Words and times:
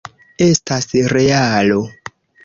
Estas 0.45 0.87
realo. 1.15 1.83